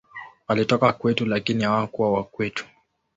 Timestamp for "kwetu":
0.93-1.25, 2.23-2.65